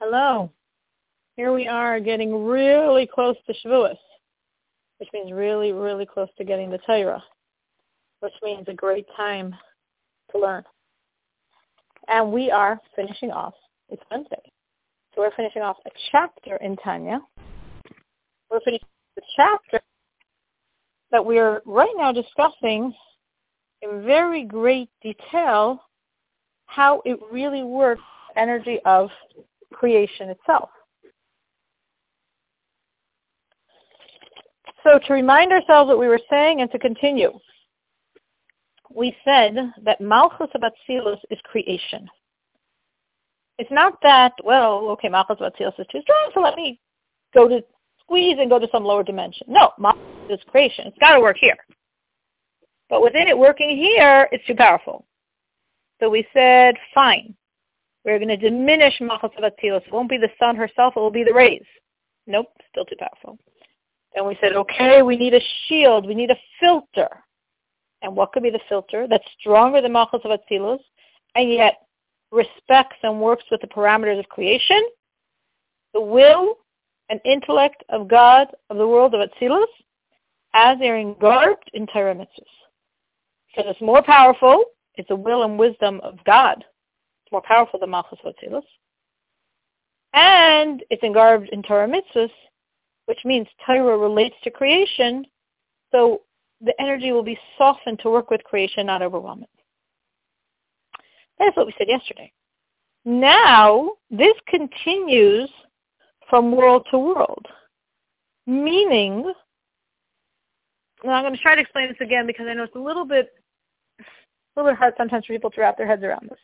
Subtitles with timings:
[0.00, 0.48] Hello.
[1.34, 3.98] Here we are getting really close to Shavuos,
[4.98, 7.20] which means really, really close to getting the Torah,
[8.20, 9.52] which means a great time
[10.30, 10.62] to learn.
[12.06, 13.54] And we are finishing off,
[13.88, 14.40] it's Wednesday,
[15.16, 17.18] so we're finishing off a chapter in Tanya.
[18.52, 18.86] We're finishing
[19.16, 19.80] the chapter
[21.10, 22.94] that we are right now discussing
[23.82, 25.82] in very great detail
[26.66, 28.02] how it really works,
[28.36, 29.10] energy of
[29.72, 30.70] creation itself.
[34.84, 37.32] So to remind ourselves what we were saying and to continue,
[38.94, 42.08] we said that Malchus of Atzilus is creation.
[43.58, 46.80] It's not that, well, okay, Malchus of Atzilus is too strong, so let me
[47.34, 47.62] go to
[48.00, 49.46] squeeze and go to some lower dimension.
[49.50, 50.86] No, Malchus is creation.
[50.86, 51.56] It's got to work here.
[52.88, 55.04] But within it working here, it's too powerful.
[56.00, 57.34] So we said, fine.
[58.08, 59.86] We're going to diminish Malchus of Atzilus.
[59.86, 61.62] It won't be the sun herself, it will be the rays.
[62.26, 63.38] Nope, still too powerful.
[64.14, 66.06] Then we said, okay, we need a shield.
[66.06, 67.08] We need a filter.
[68.00, 70.78] And what could be the filter that's stronger than Malchus of Atzilus
[71.34, 71.82] and yet
[72.32, 74.82] respects and works with the parameters of creation?
[75.92, 76.54] The will
[77.10, 79.66] and intellect of God of the world of Atzilus
[80.54, 82.14] as they're engarbed in Torah.
[82.14, 84.64] Because it's more powerful.
[84.94, 86.64] It's the will and wisdom of God.
[87.30, 88.62] More powerful than Malchus Atzilus.
[90.14, 92.30] And it's engarbed in Torah mitzvahs,
[93.06, 95.26] which means Torah relates to creation.
[95.92, 96.22] So
[96.60, 99.48] the energy will be softened to work with creation, not overwhelm it.
[101.38, 102.32] That's what we said yesterday.
[103.04, 105.48] Now, this continues
[106.28, 107.46] from world to world,
[108.46, 109.32] meaning,
[111.02, 113.04] and I'm going to try to explain this again because I know it's a little
[113.04, 113.30] bit,
[114.00, 114.04] a
[114.56, 116.38] little bit hard sometimes for people to wrap their heads around this.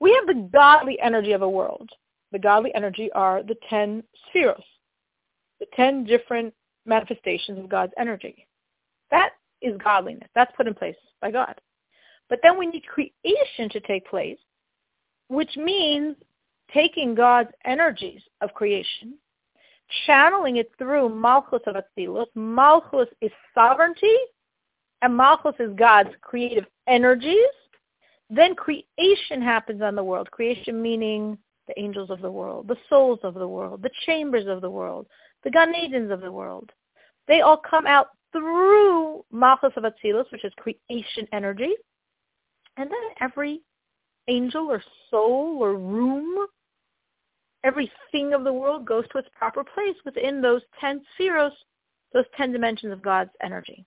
[0.00, 1.88] We have the godly energy of a world.
[2.32, 4.62] The godly energy are the ten spheres,
[5.60, 6.52] the ten different
[6.84, 8.46] manifestations of God's energy.
[9.10, 9.30] That
[9.62, 10.28] is godliness.
[10.34, 11.54] That's put in place by God.
[12.28, 14.38] But then we need creation to take place,
[15.28, 16.16] which means
[16.74, 19.14] taking God's energies of creation,
[20.06, 22.26] channeling it through Malchus of Atzilus.
[22.34, 24.16] Malchus is sovereignty,
[25.02, 27.36] and Malchus is God's creative energies.
[28.28, 30.30] Then creation happens on the world.
[30.30, 34.60] Creation meaning the angels of the world, the souls of the world, the chambers of
[34.60, 35.06] the world,
[35.44, 35.72] the Gan
[36.10, 36.70] of the world.
[37.28, 41.74] They all come out through Malchus of Atzilus, which is creation energy.
[42.76, 43.62] And then every
[44.28, 46.46] angel or soul or room,
[47.64, 51.52] everything of the world goes to its proper place within those ten spheres,
[52.12, 53.84] those ten dimensions of God's energy.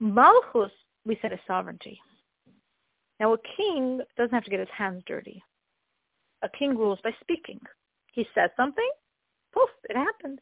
[0.00, 0.70] Malchus,
[1.04, 2.00] we said, is sovereignty.
[3.20, 5.42] Now a king doesn't have to get his hands dirty.
[6.42, 7.60] A king rules by speaking.
[8.12, 8.90] He says something,
[9.52, 10.40] poof, it happened.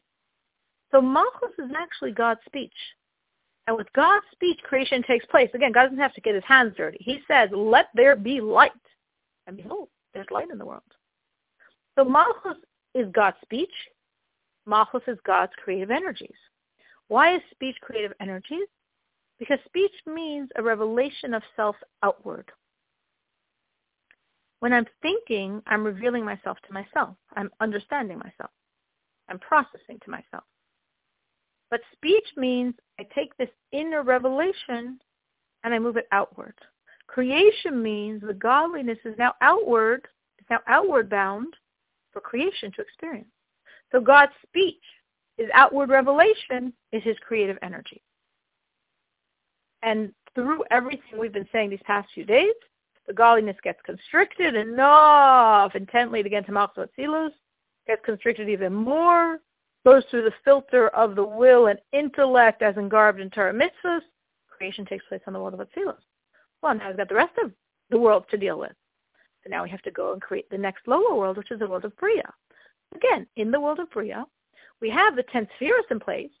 [0.91, 2.73] So Malchus is actually God's speech.
[3.67, 5.49] And with God's speech, creation takes place.
[5.53, 6.97] Again, God doesn't have to get his hands dirty.
[7.01, 8.71] He says, let there be light.
[9.45, 10.81] And behold, there's light in the world.
[11.97, 12.57] So Malchus
[12.95, 13.73] is God's speech.
[14.65, 16.35] Malchus is God's creative energies.
[17.09, 18.67] Why is speech creative energies?
[19.39, 22.49] Because speech means a revelation of self outward.
[24.59, 27.15] When I'm thinking, I'm revealing myself to myself.
[27.35, 28.51] I'm understanding myself.
[29.29, 30.43] I'm processing to myself.
[31.69, 34.99] But speech means I take this inner revelation
[35.63, 36.55] and I move it outward.
[37.07, 40.07] Creation means the godliness is now outward,
[40.39, 41.53] it's now outward bound
[42.11, 43.27] for creation to experience.
[43.91, 44.83] So God's speech,
[45.37, 48.01] his outward revelation, is his creative energy.
[49.83, 52.53] And through everything we've been saying these past few days,
[53.07, 57.31] the godliness gets constricted enough intently to get to Malchus Atzilus,
[57.87, 59.39] gets constricted even more,
[59.85, 64.01] goes through the filter of the will and intellect as engarbed in Torah mitzvahs,
[64.49, 65.95] creation takes place on the world of Atzilus.
[66.61, 67.51] Well, now we've got the rest of
[67.89, 68.73] the world to deal with.
[69.43, 71.67] So now we have to go and create the next lower world, which is the
[71.67, 72.29] world of Bria.
[72.95, 74.25] Again, in the world of Bria,
[74.81, 76.31] we have the ten spheres in place.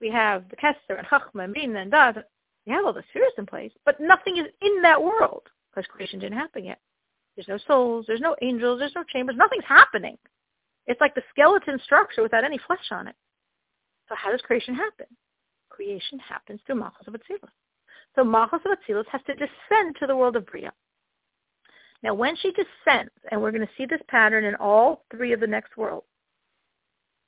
[0.00, 2.16] We have the Kesser and Chachma and Bina and Daas.
[2.66, 5.42] We have all the spheres in place, but nothing is in that world
[5.74, 6.78] because creation didn't happen yet.
[7.36, 10.16] There's no souls, there's no angels, there's no chambers, nothing's happening.
[10.86, 13.16] It's like the skeleton structure without any flesh on it.
[14.08, 15.06] So how does creation happen?
[15.70, 17.50] Creation happens through Malchus of Atzilus.
[18.14, 20.72] So Malchus of Atzilus has to descend to the world of Bria.
[22.02, 25.40] Now when she descends, and we're going to see this pattern in all three of
[25.40, 26.06] the next worlds,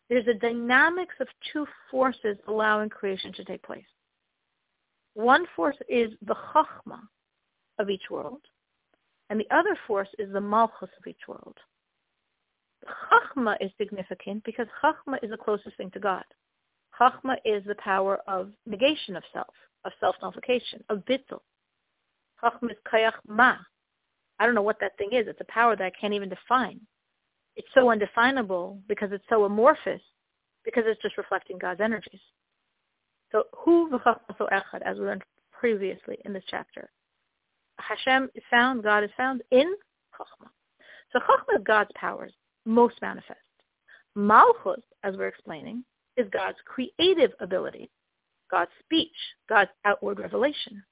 [0.08, 3.82] there's a dynamics of two forces allowing creation to take place.
[5.14, 7.00] One force is the chachma
[7.78, 8.40] of each world.
[9.31, 11.56] And the other force is the malchus of each world.
[13.11, 16.25] Chachma is significant because Chachma is the closest thing to God.
[17.00, 21.40] Chachma is the power of negation of self, of self-nullification, of bittul.
[22.43, 23.56] Chachma is koach mah.
[24.38, 25.26] I don't know what that thing is.
[25.26, 26.81] It's a power that I can't even define.
[27.56, 30.02] It's so undefinable because it's so amorphous,
[30.64, 32.20] because it's just reflecting God's energies.
[33.32, 36.90] So Hu v'chachmaso echad, as we learned previously in this chapter.
[37.78, 39.75] Hashem is found, God is found in
[40.19, 40.49] Chachma.
[41.12, 42.32] So Chachma is God's powers,
[42.64, 43.38] most manifest.
[44.14, 45.84] Malchus, as we're explaining,
[46.17, 47.90] is God's creative ability,
[48.50, 49.17] God's speech,
[49.49, 50.82] God's outward revelation.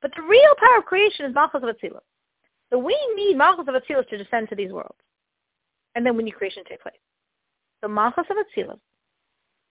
[0.00, 2.00] But the real power of creation is Malchus of Atzilus.
[2.70, 4.98] So we need Malchus of Atzilus to descend to these worlds.
[5.94, 6.94] And then when new creation take place.
[7.80, 8.78] So Malchus of Atzilus,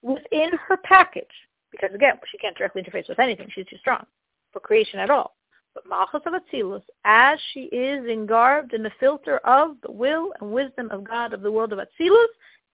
[0.02, 1.26] within her package,
[1.72, 4.06] because again, she can't directly interface with anything, she's too strong
[4.52, 5.37] for creation at all.
[5.78, 10.52] But Malchus of Atzilus, as she is engarbed in the filter of the will and
[10.52, 12.26] wisdom of God of the world of Atzilus,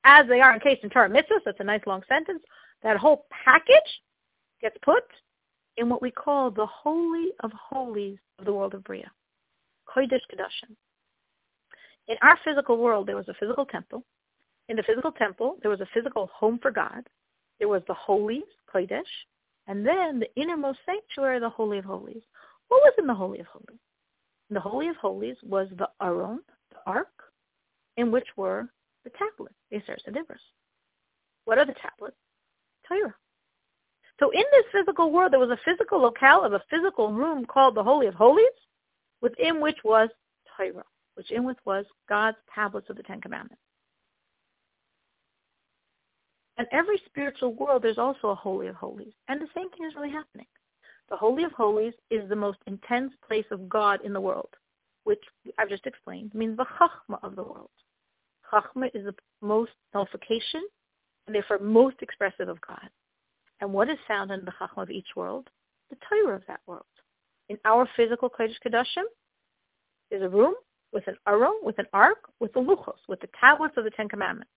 [0.06, 2.42] as they are encased in Torah mitzvahs, that's a nice long sentence,
[2.82, 4.02] that whole package
[4.62, 5.04] gets put
[5.76, 9.12] in what we call the Holy of Holies of the world of Bria.
[9.86, 10.74] Kodesh Kedoshim.
[12.08, 14.06] In our physical world, there was a physical temple.
[14.70, 17.04] In the physical temple, there was a physical home for God.
[17.60, 19.02] There was the Holies, Kodesh,
[19.68, 22.24] and then the innermost sanctuary, the Holy of Holies.
[22.74, 23.80] What was in the Holy of Holies?
[24.50, 26.40] The Holy of Holies was the Aron,
[26.72, 27.14] the Ark,
[27.98, 28.68] in which were
[29.04, 30.42] the tablets, the Aseret Dibros.
[31.46, 32.18] What are the tablets?
[32.88, 33.14] Torah.
[34.20, 37.76] So in this physical world, there was a physical locale of a physical room called
[37.76, 38.48] the Holy of Holies,
[39.22, 40.10] within which was
[40.58, 40.84] Torah,
[41.14, 43.62] which in which was God's tablets of the Ten Commandments.
[46.58, 49.14] And every spiritual world, there's also a Holy of Holies.
[49.28, 50.48] And the same thing is really happening.
[51.10, 54.50] The Holy of Holies is the most intense place of God in the world,
[55.04, 55.24] which
[55.60, 57.70] I've just explained means the Chachma of the world.
[58.52, 60.64] Chachma is the most nullification
[61.28, 62.90] and therefore most expressive of God.
[63.62, 65.50] And what is found in the Chachma of each world?
[65.90, 66.86] The Torah of that world.
[67.50, 69.04] In our physical Kodesh Kedoshim,
[70.10, 70.56] there's a room
[70.92, 74.08] with an aron, with an ark, with the luchos, with the tablets of the Ten
[74.08, 74.52] Commandments.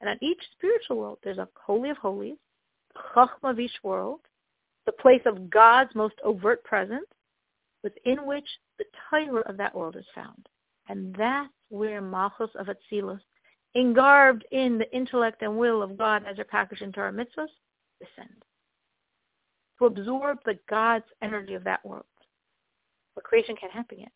[0.00, 2.36] And on each spiritual world, there's a holy of holies,
[2.94, 4.20] the chachma of each world,
[4.90, 7.06] the place of God's most overt presence,
[7.84, 8.46] within which
[8.78, 10.48] the Torah of that world is found.
[10.88, 13.20] And that's where Malchus of Atzilus,
[13.76, 17.46] engarbed in the intellect and will of God as a package into Torah mitzvahs,
[18.00, 18.42] descend.
[19.78, 22.04] To absorb the God's energy of that world.
[23.14, 24.12] But creation can't happen yet.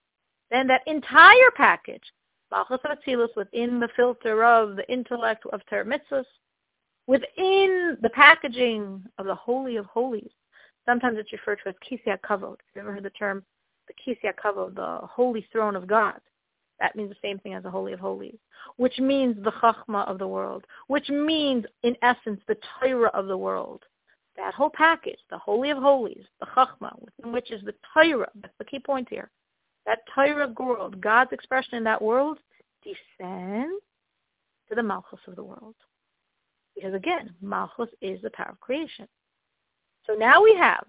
[0.51, 2.03] Then that entire package
[2.51, 5.85] Malchus of Atzilus within the filter of the intellect of Torah
[7.07, 10.31] within the packaging of the Holy of Holies.
[10.87, 12.59] Sometimes it's referred to as Kisya Kavod.
[12.59, 13.45] Have you ever heard the term
[13.89, 16.21] the Kisya Kavod, the Holy Throne of God?
[16.81, 18.39] That means the same thing as the Holy of Holies,
[18.77, 23.37] which means the Chachma of the world, which means, in essence, the Torah of the
[23.37, 23.83] world.
[24.37, 26.93] That whole package, the Holy of Holies, the Chachma,
[27.25, 29.31] which is the Torah, that's the key point here,
[29.87, 32.39] that Torah world, God's expression in that world,
[32.83, 33.83] descends
[34.69, 35.77] to the Malchus of the world.
[36.75, 39.07] Because again, Malchus is the power of creation.
[40.07, 40.85] So now we have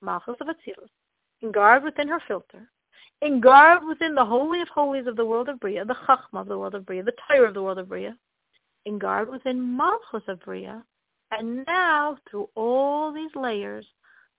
[0.00, 0.90] Malchus of Atzilus,
[1.42, 2.68] engarbed within her filter,
[3.20, 6.48] in engarbed within the Holy of Holies of the world of Bria, the Chachma of
[6.48, 8.16] the world of Bria, the Torah of the world of Bria,
[8.86, 10.84] in engarbed within Malchus of Bria,
[11.32, 13.86] and now through all these layers,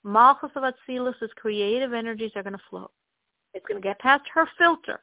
[0.04, 2.90] Malchus of Atzilus' creative energies are going to flow.
[3.54, 5.02] It's going to get past her filter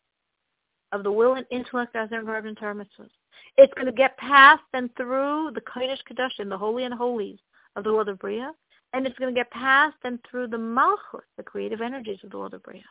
[0.93, 3.11] of the will and intellect as they're engraved in Torah mitzvahs.
[3.59, 7.39] It's going to get past and through the Kodesh Kedoshim, the holy and holies
[7.77, 8.53] of the world of Bria,
[8.93, 12.39] and it's going to get passed and through the Malchus, the creative energies of the
[12.39, 12.83] world of Bria.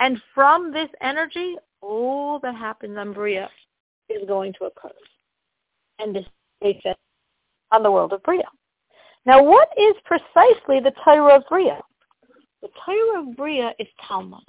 [0.00, 3.48] And from this energy, all that happens on Bria
[4.08, 4.90] is going to occur.
[5.98, 6.26] And this
[6.60, 6.96] it
[7.72, 8.48] on the world of Bria.
[9.26, 11.80] Now, what is precisely the Torah of Bria?
[12.60, 14.48] The Torah of Bria is Talmud.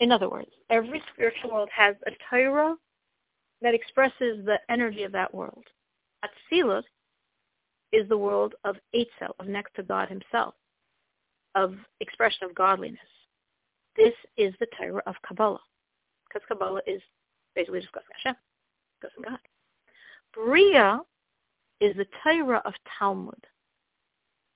[0.00, 2.74] In other words, every spiritual world has a Torah
[3.62, 5.64] that expresses the energy of that world.
[6.24, 6.84] Atzilus
[7.92, 10.54] is the world of Eitzel, of next to God himself,
[11.54, 13.00] of expression of godliness.
[13.96, 15.60] This is the Torah of Kabbalah,
[16.28, 17.02] because Kabbalah is
[17.54, 18.36] basically discussing Hashem,
[19.00, 19.38] discussing God.
[20.32, 21.00] Bria
[21.80, 23.46] is the Torah of Talmud.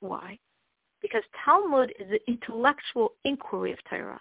[0.00, 0.38] Why?
[1.02, 4.20] Because Talmud is the intellectual inquiry of Torah.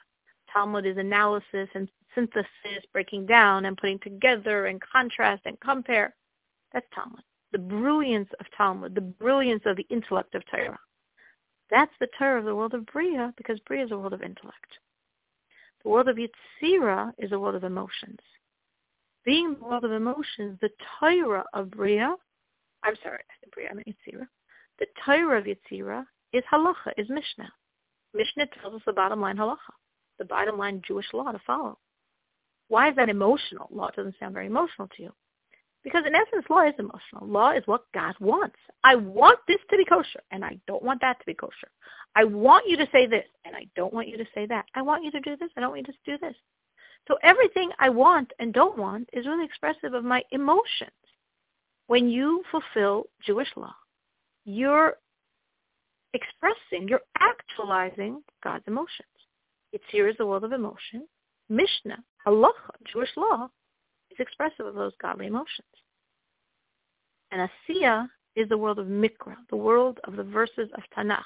[0.52, 2.48] Talmud is analysis and synthesis,
[2.92, 6.16] breaking down and putting together and contrast and compare.
[6.74, 7.22] That's Talmud.
[7.54, 10.80] The brilliance of Talmud, the brilliance of the intellect of Torah.
[11.70, 14.80] That's the Torah of the world of Bria because Bria is a world of intellect.
[15.84, 18.20] The world of Yitzira is a world of emotions.
[19.24, 20.70] Being the world of emotions, the
[21.00, 22.16] Torah of Bria,
[22.84, 24.28] I'm sorry, Bria, I mean Yitzira,
[24.80, 27.52] the Torah of Yitzira is halacha, is Mishnah.
[28.14, 29.58] Mishnah tells us the bottom line halacha,
[30.18, 31.78] the bottom line Jewish law to follow.
[32.68, 33.68] Why is that emotional?
[33.72, 35.14] Law doesn't sound very emotional to you.
[35.84, 37.28] Because in essence, law is emotional.
[37.28, 38.56] Law is what God wants.
[38.84, 41.70] I want this to be kosher, and I don't want that to be kosher.
[42.16, 44.66] I want you to say this, and I don't want you to say that.
[44.76, 46.36] I want you to do this, I don't want you to do this.
[47.08, 50.92] So everything I want and don't want is really expressive of my emotions.
[51.88, 53.76] When you fulfill Jewish law,
[54.46, 54.96] you're
[56.14, 59.08] expressing, you're actualizing God's emotions.
[59.76, 61.08] Yetzirah is the world of emotion.
[61.50, 63.50] Mishnah, halacha, Jewish law,
[64.14, 65.68] is expressive of those godly emotions.
[67.32, 71.24] And Asiya is the world of Mikra, the world of the verses of Tanakh,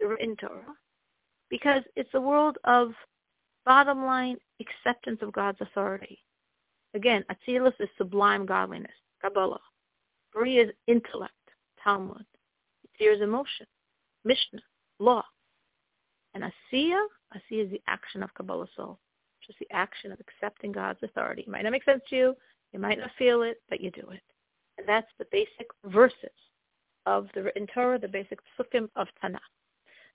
[0.00, 0.76] the written Torah,
[1.50, 2.92] because it's the world of
[3.64, 6.18] bottom line acceptance of God's authority.
[6.94, 9.60] Again, Atzilus is sublime godliness, Kabbalah.
[10.32, 11.32] Bria is intellect,
[11.82, 12.24] Talmud.
[12.86, 13.66] Yetzir is emotion,
[14.24, 14.62] Mishnah,
[14.98, 15.24] law.
[16.34, 17.00] And Asiya,
[17.34, 18.98] Asiya is the action of kabbalas ol
[19.46, 21.42] just the action of accepting God's authority.
[21.42, 22.36] It might not make sense to you.
[22.72, 24.22] You might not feel it, but you do it.
[24.78, 26.30] And that's the basic verses
[27.06, 29.40] of the written Torah, the basic sukkim of Tanakh.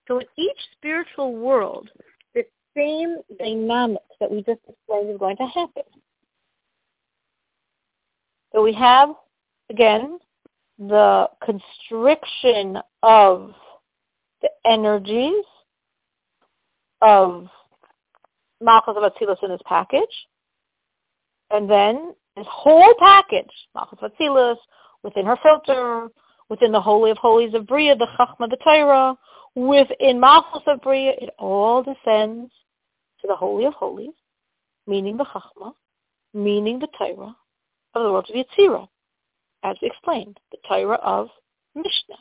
[0.08, 1.90] So in each spiritual world,
[2.34, 5.84] the same dynamics that we just explained is going to happen.
[8.54, 9.10] So we have,
[9.70, 10.20] again,
[10.80, 13.54] the constriction of
[14.42, 15.44] the energies
[17.02, 17.48] of
[18.62, 20.04] Malchus of Atzilus in this package.
[21.52, 24.58] And then this whole package, Malchus of Atzilus,
[25.04, 26.10] within her filter,
[26.50, 29.16] within the Holy of Holies of Bria, the Chachma, the Torah,
[29.56, 32.52] within Malchus of Bria, it all descends
[33.22, 34.14] to the Holy of Holies,
[34.86, 35.74] meaning the Chachma,
[36.34, 37.36] meaning the Torah
[37.94, 38.88] of the world of Yetzirah,
[39.64, 41.30] as explained, the Torah of
[41.76, 42.16] Mishnah,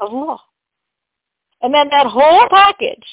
[0.00, 0.40] of law.
[1.62, 3.06] And then that whole package,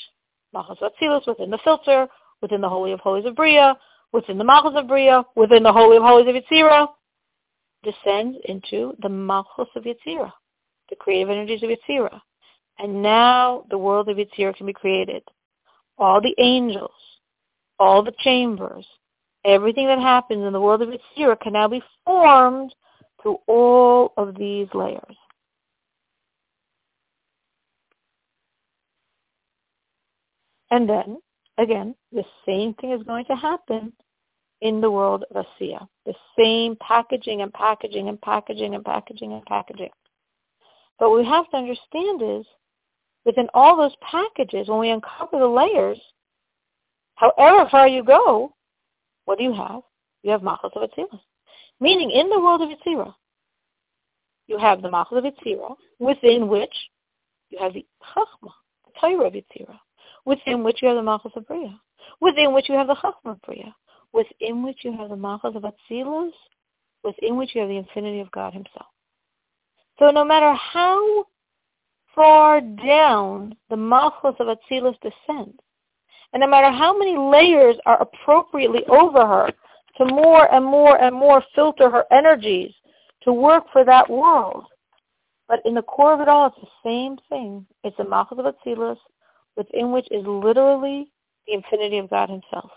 [0.54, 2.08] Malchus Atzilus within the filter,
[2.44, 3.76] within the Holy of Holies of Bria,
[4.12, 6.88] within the Malchus of Bria, within the Holy of Holies of Yetzirah,
[7.84, 10.32] descends into the Malchus of Yetzirah,
[10.90, 12.22] the creative energies of Yetzirah.
[12.78, 15.24] And now the world of Yetzirah can be created.
[15.98, 16.92] All the angels,
[17.80, 18.86] all the chambers,
[19.46, 22.76] everything that happens in the world of Yetzirah can now be formed
[23.22, 25.16] through all of these layers.
[30.70, 31.20] And then
[31.58, 33.94] again, the same thing is going to happen
[34.62, 35.88] in the world of Asiya.
[36.06, 39.90] The same packaging and packaging and packaging and packaging and packaging.
[41.00, 42.46] But what we have to understand is
[43.26, 46.00] within all those packages, when we uncover the layers,
[47.16, 48.54] however far you go,
[49.26, 49.82] what do you have?
[50.24, 51.20] You have Malchus of Atzilus.
[51.80, 53.14] Meaning in the world of Yitzira,
[54.48, 56.74] you have the Malchus of Yitzira, within which
[57.50, 58.52] you have the Chachma,
[58.86, 59.80] the Torah of Yitzira
[60.26, 61.80] within which you have the Malchus of Bria,
[62.22, 63.76] within which you have the Chachma of Bria,
[64.14, 66.32] within which you have the Malchus of Atzilus,
[67.04, 68.88] within which you have the infinity of God himself.
[70.00, 71.26] So no matter how
[72.16, 75.60] far down the Malchus of Atzilus descends,
[76.32, 79.50] and no matter how many layers are appropriately over her
[79.98, 82.72] to more and more and more filter her energies
[83.22, 84.66] to work for that world,
[85.48, 87.66] but in the core of it all, it's the same thing.
[87.84, 88.98] It's the Malchus of Atzilus
[89.58, 91.12] within which is literally
[91.48, 92.72] the infinity of God himself.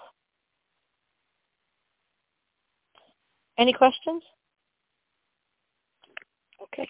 [3.59, 4.23] Any questions?
[6.62, 6.88] Okay.